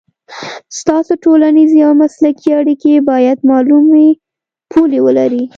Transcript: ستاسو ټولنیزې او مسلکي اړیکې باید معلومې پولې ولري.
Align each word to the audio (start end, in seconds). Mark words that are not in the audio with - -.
ستاسو 0.79 1.13
ټولنیزې 1.23 1.79
او 1.87 1.93
مسلکي 2.03 2.49
اړیکې 2.59 2.93
باید 3.09 3.37
معلومې 3.49 4.07
پولې 4.71 4.99
ولري. 5.05 5.43